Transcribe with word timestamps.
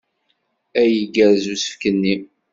Ay 0.81 0.91
igerrez 1.03 1.45
usefk-nni! 1.53 2.15